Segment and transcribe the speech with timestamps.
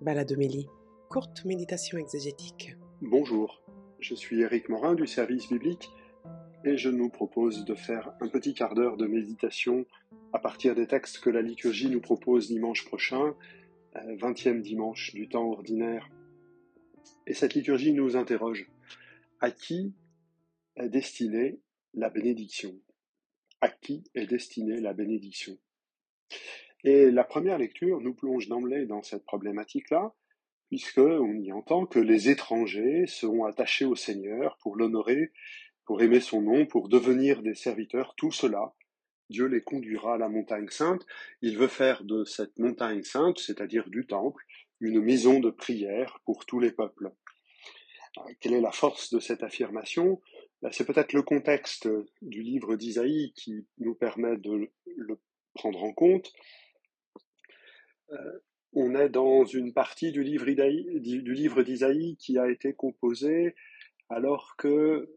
[0.00, 0.66] Baladomélie,
[1.08, 2.76] courte méditation exégétique.
[3.00, 3.62] Bonjour,
[4.00, 5.88] je suis Éric Morin du service biblique
[6.64, 9.86] et je nous propose de faire un petit quart d'heure de méditation
[10.32, 13.34] à partir des textes que la liturgie nous propose dimanche prochain,
[13.94, 16.10] 20e euh, dimanche du temps ordinaire.
[17.26, 18.68] Et cette liturgie nous interroge.
[19.40, 19.94] À qui
[20.76, 21.60] est destinée
[21.94, 22.74] la bénédiction?
[23.60, 25.56] À qui est destinée la bénédiction?
[26.84, 30.14] Et la première lecture nous plonge d'emblée dans cette problématique-là,
[30.68, 35.32] puisqu'on y entend que les étrangers seront attachés au Seigneur pour l'honorer,
[35.86, 38.74] pour aimer son nom, pour devenir des serviteurs, tout cela,
[39.30, 41.06] Dieu les conduira à la montagne sainte.
[41.40, 44.44] Il veut faire de cette montagne sainte, c'est-à-dire du temple,
[44.80, 47.10] une maison de prière pour tous les peuples.
[48.40, 50.20] Quelle est la force de cette affirmation?
[50.62, 51.88] Ben, C'est peut-être le contexte
[52.22, 55.20] du livre d'Isaïe qui nous permet de le
[55.54, 56.32] prendre en compte.
[58.12, 58.38] Euh,
[58.72, 63.54] on est dans une partie du livre, d'Isaïe qui a été composée
[64.08, 65.10] alors que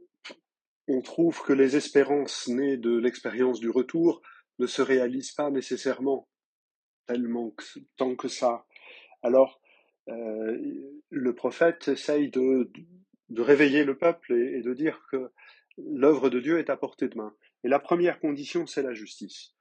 [0.87, 4.21] on trouve que les espérances nées de l'expérience du retour
[4.59, 6.29] ne se réalisent pas nécessairement
[7.07, 7.53] tellement
[7.97, 8.65] tant que ça.
[9.21, 9.59] Alors,
[10.09, 10.57] euh,
[11.09, 12.71] le prophète essaye de,
[13.35, 15.31] réveiller le peuple et de dire que
[15.77, 17.35] l'œuvre de Dieu est à portée de main.
[17.63, 19.53] Et la première condition, c'est la justice.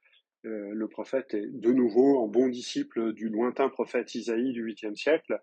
[0.45, 4.95] Euh, le prophète est de nouveau en bon disciple du lointain prophète Isaïe du 8e
[4.95, 5.41] siècle.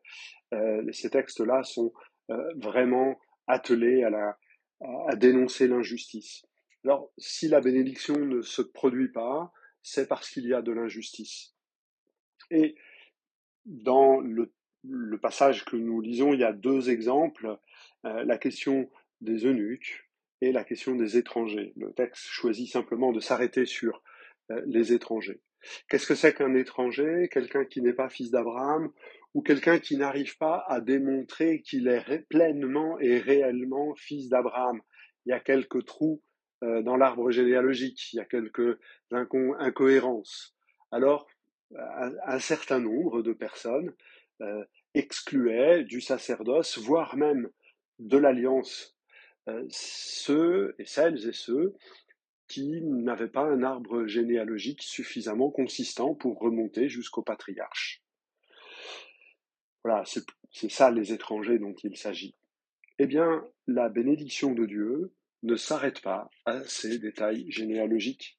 [0.52, 1.92] Euh, ces textes-là sont
[2.30, 4.36] euh, vraiment attelés à,
[5.16, 6.44] dénoncer l'injustice.
[6.84, 11.54] Alors, si la bénédiction ne se produit pas, c'est parce qu'il y a de l'injustice.
[12.50, 12.74] Et
[13.64, 14.52] dans le,
[15.22, 17.58] passage que nous lisons, il y a deux exemples,
[18.02, 18.90] la question
[19.22, 20.06] des eunuques
[20.42, 21.72] et la question des étrangers.
[21.76, 24.02] Le texte choisit simplement de s'arrêter sur
[24.66, 25.40] les étrangers.
[25.88, 27.28] Qu'est-ce que c'est qu'un étranger?
[27.30, 28.90] Quelqu'un qui n'est pas fils d'Abraham
[29.32, 34.80] ou quelqu'un qui n'arrive pas à démontrer qu'il est pleinement et réellement fils d'Abraham?
[35.26, 36.22] Il y a quelques trous
[36.62, 38.78] euh, dans l'arbre généalogique, il y a quelques
[39.10, 40.54] incohérences.
[40.90, 41.26] Alors,
[41.74, 43.92] un, certain nombre de personnes
[44.40, 47.50] euh, excluaient du sacerdoce, voire même
[47.98, 48.96] de l'alliance,
[49.68, 51.74] ceux et celles et ceux
[52.54, 58.02] qui pas un arbre généalogique suffisamment consistant pour remonter jusqu'au patriarche.
[59.82, 60.04] Voilà,
[60.52, 62.36] c'est ça les étrangers dont il s'agit.
[62.98, 65.12] Eh bien, la bénédiction de Dieu
[65.42, 68.38] ne s'arrête pas à ces détails généalogiques.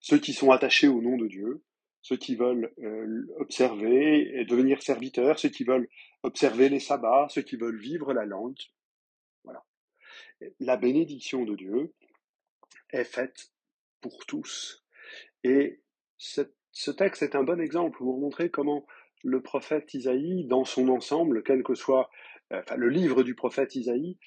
[0.00, 1.62] Ceux qui sont attachés au nom de Dieu,
[2.00, 5.88] ceux qui veulent euh, observer et devenir serviteurs, ceux qui veulent
[6.22, 8.58] observer les sabbats, ceux qui veulent vivre la langue.
[9.44, 9.62] Voilà.
[10.58, 11.92] La bénédiction de Dieu,
[12.92, 13.52] est faite
[14.00, 14.84] pour tous.
[15.44, 15.80] Et
[16.16, 18.86] ce texte est un bon exemple pour montrer comment
[19.22, 22.10] le prophète Isaïe, dans son ensemble, quel que soit
[22.52, 24.18] enfin, le livre du prophète Isaïe,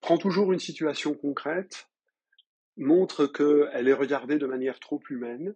[0.00, 1.88] prend toujours une situation concrète,
[2.76, 5.54] montre qu'elle est regardée de manière trop humaine,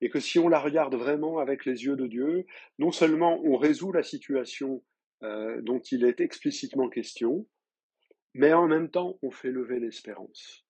[0.00, 2.46] et que si on la regarde vraiment avec les yeux de Dieu,
[2.78, 4.84] non seulement on résout la situation
[5.22, 7.46] euh, dont il est explicitement question,
[8.34, 10.65] mais en même temps on fait lever l'espérance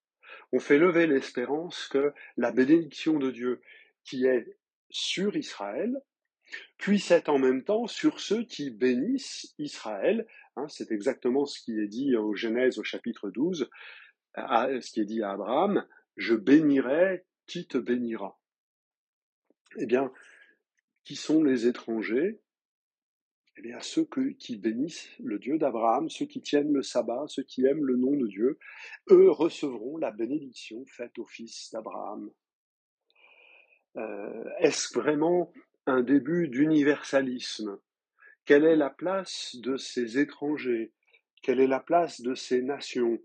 [0.53, 3.61] on fait lever l'espérance que la bénédiction de Dieu
[4.05, 4.57] qui est
[4.91, 6.01] sur Israël
[6.79, 10.27] puisse être en même temps sur ceux qui bénissent Israël.
[10.57, 13.69] Hein, c'est exactement ce qui est dit au Genèse au chapitre 12,
[14.37, 15.87] ce qui est dit à Abraham,
[16.17, 18.39] je bénirai qui te bénira.
[19.79, 20.13] Eh bien,
[21.05, 22.41] qui sont les étrangers?
[23.59, 24.07] Eh bien, ceux
[24.39, 28.15] qui bénissent le Dieu d'Abraham, ceux qui tiennent le sabbat, ceux qui aiment le nom
[28.15, 28.59] de Dieu,
[29.11, 32.31] eux recevront la bénédiction faite au fils d'Abraham.
[33.97, 35.53] Euh, est-ce vraiment
[35.87, 37.79] un début d'universalisme?
[38.45, 40.93] Quelle est la place de ces étrangers?
[41.43, 43.19] Quelle est la place de ces nations?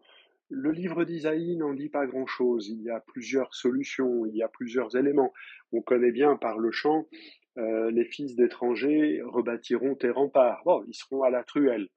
[0.50, 2.70] Le livre d'Isaïe n'en dit pas grand-chose.
[2.70, 5.34] Il y a plusieurs solutions, il y a plusieurs éléments.
[5.74, 7.08] On connaît bien par le chant
[7.58, 10.62] euh, les fils d'étrangers rebâtiront tes remparts.
[10.64, 11.90] Bon, ils seront à la truelle,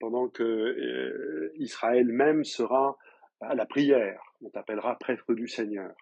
[0.00, 2.96] pendant que euh, Israël même sera
[3.40, 4.22] à la prière.
[4.40, 5.94] On t'appellera prêtre du Seigneur.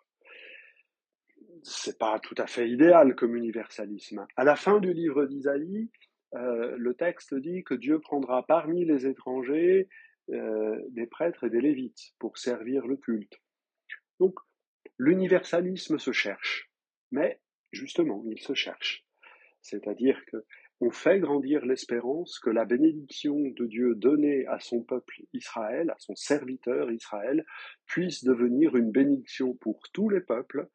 [1.64, 4.26] C'est pas tout à fait idéal comme universalisme.
[4.36, 5.90] À la fin du livre d'Isaïe,
[6.34, 9.88] euh, le texte dit que Dieu prendra parmi les étrangers
[10.28, 13.34] des prêtres et des lévites pour servir le culte.
[14.20, 14.38] Donc,
[14.96, 16.70] l'universalisme se cherche,
[17.10, 17.40] mais
[17.72, 19.04] justement, il se cherche.
[19.60, 20.44] C'est-à-dire que
[20.84, 25.96] on fait grandir l'espérance que la bénédiction de Dieu donnée à son peuple Israël, à
[26.00, 27.44] son serviteur Israël,
[27.86, 30.68] puisse devenir une bénédiction pour tous les peuples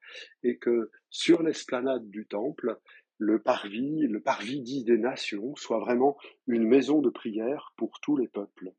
[0.44, 2.80] et que sur l'esplanade du temple,
[3.18, 6.18] le parvis, le parvis dit des nations, soit vraiment
[6.48, 8.72] une maison de prière pour tous les peuples.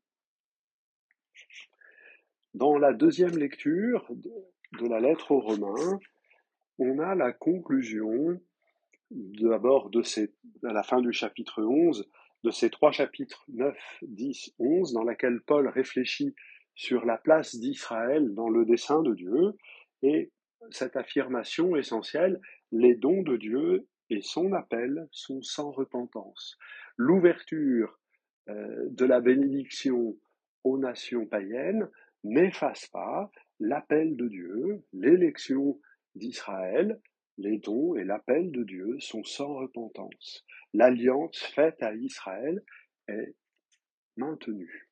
[2.55, 5.99] Dans la deuxième lecture de la lettre aux Romains,
[6.79, 8.39] on a la conclusion
[9.11, 10.33] d'abord de ces,
[10.63, 12.09] à la fin du chapitre 11,
[12.43, 16.33] de ces trois chapitres 9, 10, 11, dans laquelle Paul réfléchit
[16.75, 19.57] sur la place d'Israël dans le dessein de Dieu,
[20.01, 20.31] et
[20.71, 22.39] cette affirmation essentielle,
[22.71, 26.57] les dons de Dieu et son appel sont sans repentance.
[26.95, 27.99] L'ouverture
[28.47, 30.17] euh, de la bénédiction
[30.63, 31.89] aux nations païennes
[32.23, 33.29] n'efface pas
[33.59, 35.79] l'appel de Dieu, l'élection
[36.15, 36.99] d'Israël,
[37.37, 40.45] les dons et l'appel de Dieu sont sans repentance.
[40.73, 42.61] L'alliance faite à Israël
[43.07, 43.33] est
[44.17, 44.89] maintenue.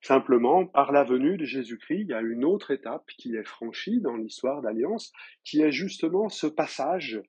[0.00, 4.00] Simplement, par la venue de Jésus-Christ, il y a une autre étape qui est franchie
[4.00, 5.12] dans l'histoire d'Alliance,
[5.44, 7.20] qui est justement ce passage,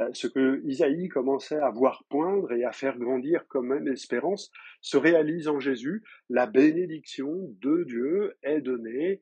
[0.00, 4.52] euh, ce que Isaïe commençait à voir poindre et à faire grandir comme une espérance,
[4.80, 6.04] se réalise en Jésus.
[6.30, 7.28] La bénédiction
[7.60, 9.20] de Dieu est donnée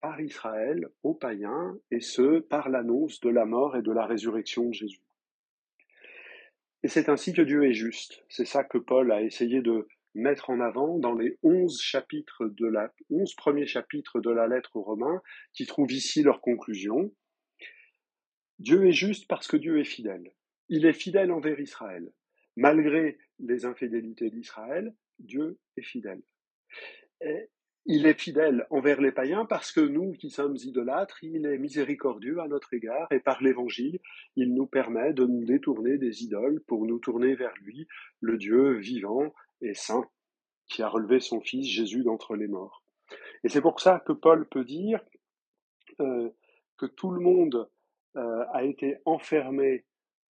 [0.00, 4.68] par Israël aux païens, et ce, par l'annonce de la mort et de la résurrection
[4.68, 5.02] de Jésus.
[6.82, 8.24] Et c'est ainsi que Dieu est juste.
[8.28, 12.66] C'est ça que Paul a essayé de mettre en avant dans les onze chapitres de
[12.66, 15.20] la, onze premiers chapitres de la lettre aux Romains,
[15.52, 17.12] qui trouvent ici leur conclusion.
[18.58, 20.32] Dieu est juste parce que Dieu est fidèle.
[20.68, 22.10] Il est fidèle envers Israël.
[22.56, 26.22] Malgré les infidélités d'Israël, Dieu est fidèle.
[27.20, 27.50] Et
[27.88, 32.40] il est fidèle envers les païens parce que nous qui sommes idolâtres, il est miséricordieux
[32.40, 34.00] à notre égard et par l'évangile,
[34.34, 37.86] il nous permet de nous détourner des idoles pour nous tourner vers lui,
[38.20, 40.04] le Dieu vivant et saint,
[40.66, 42.82] qui a relevé son Fils Jésus d'entre les morts.
[43.44, 45.00] Et c'est pour ça que Paul peut dire
[46.00, 46.30] euh,
[46.76, 47.70] que tout le monde
[48.16, 49.84] euh, a été enfermé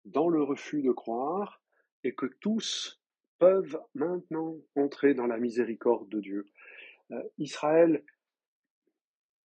[0.04, 1.62] dans le refus de croire
[2.04, 3.00] et que tous
[3.38, 6.46] peuvent maintenant entrer dans la miséricorde de Dieu.
[7.12, 8.04] Euh, Israël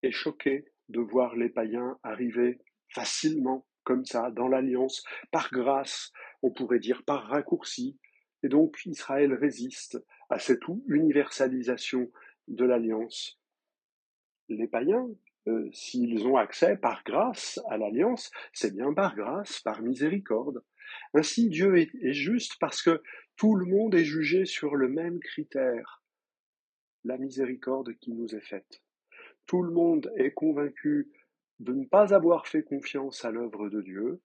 [0.04, 2.60] est choqué de voir les païens arriver
[2.90, 6.12] facilement comme ça dans l'alliance, par grâce,
[6.42, 7.98] on pourrait dire par raccourci,
[8.44, 12.12] et donc Israël résiste à cette universalisation
[12.48, 13.40] de l'alliance.
[14.50, 15.08] Les païens,
[15.48, 20.64] euh, s'ils ont accès par grâce à l'alliance, c'est bien par grâce, par miséricorde.
[21.14, 23.02] Ainsi Dieu est, est juste parce que
[23.38, 26.01] tout le monde est jugé sur le même critère,
[27.04, 28.82] la miséricorde qui nous est faite.
[29.46, 31.12] Tout le monde est convaincu
[31.60, 34.22] de ne pas avoir fait confiance à l'œuvre de Dieu,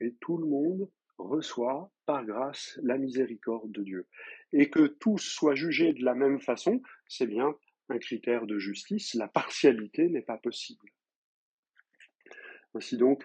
[0.00, 4.06] et tout le monde reçoit par grâce la miséricorde de Dieu.
[4.52, 7.54] Et que tous soient jugés de la même façon, c'est bien
[7.90, 10.88] un critère de justice, la partialité n'est pas possible.
[12.74, 13.24] Ainsi donc,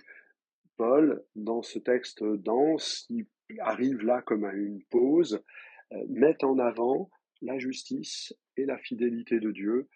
[0.78, 3.28] Paul, dans ce texte dense, qui
[3.60, 5.44] arrive là comme à une pause,
[5.92, 7.10] euh, met en avant
[7.44, 9.88] la justice et la fidélité de Dieu,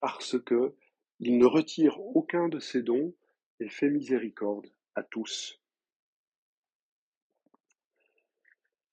[0.00, 0.74] parce que
[1.20, 3.14] il ne retire aucun de ses dons
[3.60, 5.60] et fait miséricorde à tous.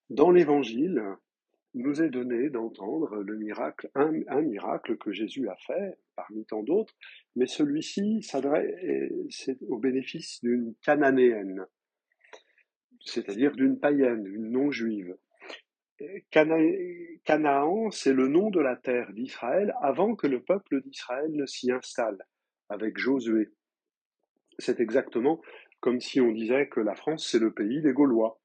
[0.09, 1.03] Dans l'Évangile,
[1.75, 6.95] nous est donné d'entendre le miracle, un, miracle que Jésus a fait parmi tant d'autres,
[7.35, 11.65] mais celui-ci s'adresse au bénéfice d'une cananéenne,
[13.05, 15.15] c'est-à-dire d'une païenne, d'une non-juive.
[16.31, 21.71] Canaan, c'est le nom de la terre d'Israël avant que le peuple d'Israël ne s'y
[21.71, 22.25] installe,
[22.69, 23.49] avec Josué.
[24.57, 25.41] C'est exactement
[25.79, 28.39] comme si on disait que la France, c'est le pays des Gaulois.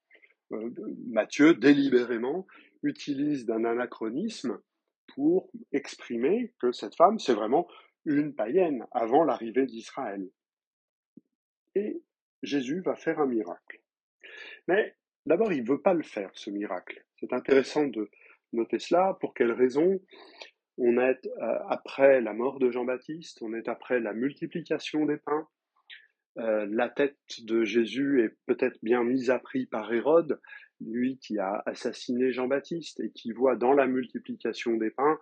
[0.52, 0.70] Euh,
[1.08, 2.46] Matthieu, délibérément,
[2.82, 4.60] utilise d'un anachronisme
[5.14, 7.66] pour exprimer que cette femme, c'est vraiment
[8.04, 10.28] une païenne avant l'arrivée d'Israël.
[11.74, 12.02] Et
[12.42, 13.80] Jésus va faire un miracle.
[14.68, 17.04] Mais d'abord, il ne veut pas le faire, ce miracle.
[17.18, 18.10] C'est intéressant de
[18.52, 19.16] noter cela.
[19.20, 20.00] Pour quelle raison?
[20.76, 25.46] On est euh, après la mort de Jean-Baptiste, on est après la multiplication des pains,
[26.38, 30.40] euh, la tête de Jésus est peut-être bien mise à prix par Hérode,
[30.80, 35.18] lui qui a assassiné Jean-Baptiste et qui voit dans la multiplication des pains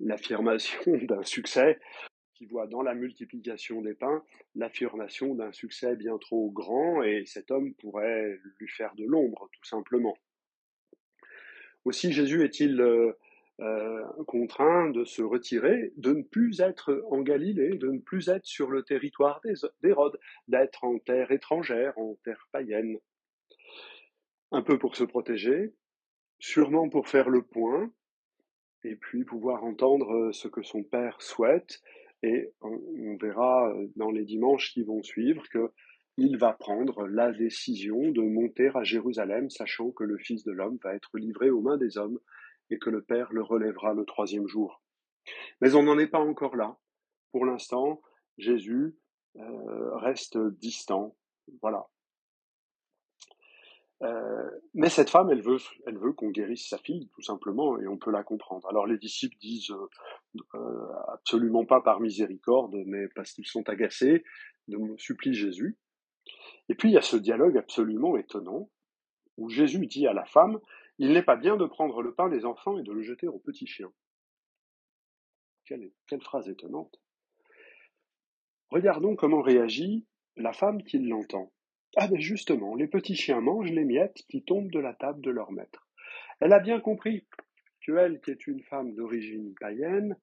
[0.00, 1.78] l'affirmation d'un succès,
[2.38, 4.22] qui voit dans la multiplication des pains
[4.54, 9.64] l'affirmation d'un succès bien trop grand et cet homme pourrait lui faire de l'ombre tout
[9.64, 10.16] simplement.
[11.84, 13.12] Aussi Jésus est-il euh,
[13.60, 18.46] euh, contraint de se retirer, de ne plus être en Galilée, de ne plus être
[18.46, 19.40] sur le territoire
[19.82, 22.98] d'Hérode, d'être en terre étrangère, en terre païenne.
[24.52, 25.74] Un peu pour se protéger,
[26.38, 27.92] sûrement pour faire le point,
[28.84, 31.82] et puis pouvoir entendre ce que son père souhaite.
[32.22, 35.70] Et on, verra dans les dimanches qui vont suivre que
[36.16, 40.78] il va prendre la décision de monter à Jérusalem, sachant que le Fils de l'homme
[40.82, 42.18] va être livré aux mains des hommes
[42.70, 44.82] et que le Père le relèvera le troisième jour.
[45.60, 46.76] Mais on n'en est pas encore là.
[47.30, 48.02] Pour l'instant,
[48.36, 48.96] Jésus
[49.36, 51.16] euh, reste distant.
[51.62, 51.86] Voilà.
[54.02, 57.88] Euh, mais cette femme, elle veut, elle veut qu'on guérisse sa fille, tout simplement, et
[57.88, 58.68] on peut la comprendre.
[58.68, 59.74] Alors les disciples disent
[60.54, 64.24] euh, absolument pas par miséricorde, mais parce qu'ils sont agacés,
[64.68, 65.76] de supplient Jésus.
[66.68, 68.70] Et puis il y a ce dialogue absolument étonnant
[69.36, 70.60] où Jésus dit à la femme
[70.98, 73.38] Il n'est pas bien de prendre le pain des enfants et de le jeter aux
[73.38, 73.92] petits chiens.
[75.64, 76.98] Quelle phrase étonnante.
[78.70, 81.52] Regardons comment réagit la femme qui l'entend.
[81.96, 85.30] Ah ben justement, les petits chiens mangent les miettes qui tombent de la table de
[85.30, 85.86] leur maître.
[86.40, 87.26] Elle a bien compris
[87.80, 90.16] que elle, qui est une femme d'origine païenne,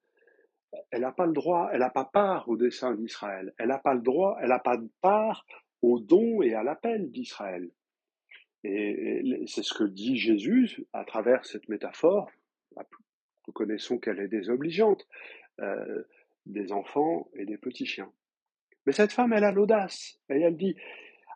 [0.90, 3.52] elle n'a pas le droit, elle n'a pas part au dessein d'Israël.
[3.58, 5.46] Elle n'a pas le droit, elle n'a pas de part
[5.82, 7.70] au don et à l'appel d'Israël.
[8.64, 12.30] Et c'est ce que dit Jésus à travers cette métaphore.
[13.46, 15.06] Nous connaissons qu'elle est désobligeante,
[15.60, 16.02] euh,
[16.46, 18.10] des enfants et des petits chiens.
[18.84, 20.76] Mais cette femme, elle a l'audace, et elle dit,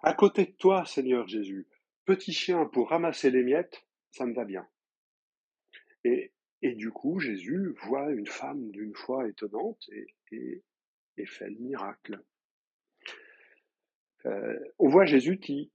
[0.02, 1.66] à côté de toi, Seigneur Jésus,
[2.04, 4.66] petit chien pour ramasser les miettes, ça me va bien.
[6.04, 10.62] Et, et du coup, Jésus voit une femme d'une foi étonnante et,
[11.16, 12.23] et, fait le miracle.
[14.25, 15.71] Euh, on voit Jésus qui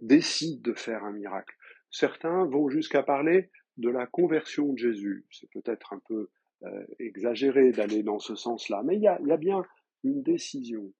[0.00, 1.56] décide de faire un miracle.
[1.90, 5.26] Certains vont jusqu'à parler de la conversion de Jésus.
[5.30, 6.30] C'est peut-être un peu
[6.64, 9.64] euh, exagéré d'aller dans ce sens-là, mais il y a, y a bien
[10.04, 10.92] une décision.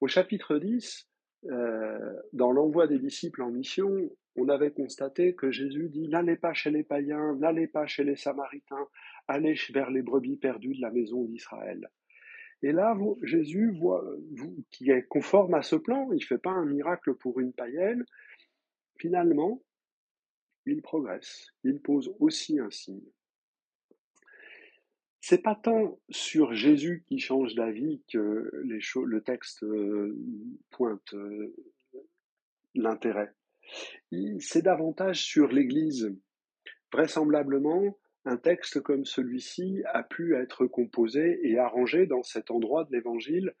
[0.00, 1.08] Au chapitre 10,
[1.44, 6.52] euh, dans l'envoi des disciples en mission, on avait constaté que Jésus dit N'allez pas
[6.52, 8.88] chez les païens, n'allez pas chez les samaritains,
[9.26, 11.88] allez vers les brebis perdues de la maison d'Israël.
[12.62, 14.04] Et là, Jésus, voit,
[14.70, 18.04] qui est conforme à ce plan, il ne fait pas un miracle pour une païenne,
[18.98, 19.62] finalement,
[20.66, 23.08] il progresse, il pose aussi un signe.
[25.28, 30.16] C'est pas tant sur Jésus qui change d'avis que les le texte euh,
[30.70, 31.54] pointe euh,
[32.74, 33.34] l'intérêt.
[34.40, 36.16] C'est davantage sur l'Église.
[36.90, 42.96] Vraisemblablement, un texte comme celui-ci a pu être composé et arrangé dans cet endroit de
[42.96, 43.54] l'Évangile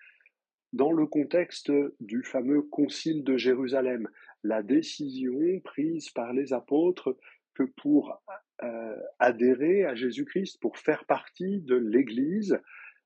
[0.72, 1.70] dans le contexte
[2.00, 4.08] du fameux Concile de Jérusalem,
[4.42, 7.14] la décision prise par les apôtres
[7.52, 8.22] que pour
[8.62, 12.60] euh, adhérer à Jésus-Christ, pour faire partie de l'Église,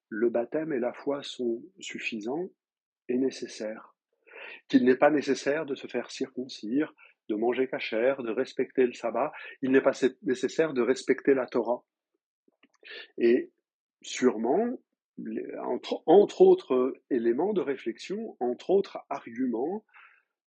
[0.09, 2.51] le baptême et la foi sont suffisants
[3.09, 3.95] et nécessaires.
[4.69, 6.95] Qu'il n'est pas nécessaire de se faire circoncire,
[7.29, 9.33] de manger cachère, de respecter le sabbat,
[9.63, 11.83] il n'est pas nécessaire de respecter la Torah.
[13.19, 13.51] Et
[14.01, 14.79] sûrement,
[15.63, 19.85] entre, entre, autres éléments de réflexion, entre autres arguments,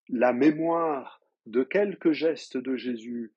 [0.10, 3.34] la mémoire de quelques gestes de Jésus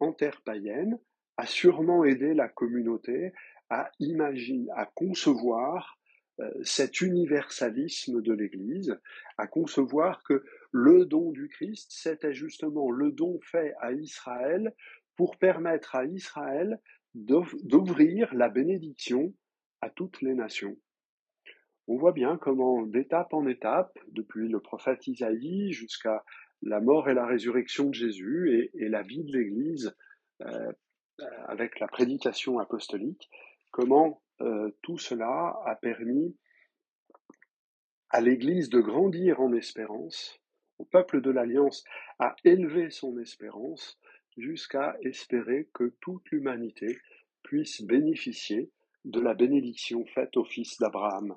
[0.00, 0.98] en terre païenne
[1.36, 3.32] a sûrement aidé la communauté
[3.70, 5.98] à imaginer, à concevoir
[6.40, 8.98] euh, cet universalisme de l'Église,
[9.38, 14.74] à concevoir que le don du Christ, c'était justement le don fait à Israël
[15.16, 16.80] pour permettre à Israël
[17.14, 19.34] d'ouvrir la bénédiction
[19.82, 20.76] à toutes les nations.
[21.88, 26.24] On voit bien comment, d'étape en étape, depuis le prophète Isaïe jusqu'à
[26.62, 29.94] la mort et la résurrection de Jésus et, la vie de l'Église
[30.42, 30.72] euh,
[31.46, 33.30] avec la prédication apostolique,
[33.70, 36.36] comment euh, tout cela a permis
[38.10, 40.38] à l'Église de grandir en espérance,
[40.78, 41.84] au peuple de l'Alliance
[42.18, 43.98] à élever son espérance
[44.36, 46.98] jusqu'à espérer que toute l'humanité
[47.42, 48.70] puisse bénéficier
[49.04, 51.36] de la bénédiction faite au fils d'Abraham.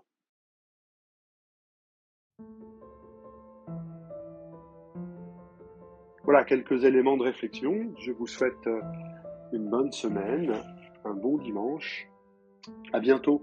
[6.23, 7.93] Voilà quelques éléments de réflexion.
[7.99, 8.81] Je vous souhaite euh,
[9.55, 10.53] une bonne semaine,
[11.05, 12.07] un bon dimanche.
[12.91, 13.41] À bientôt.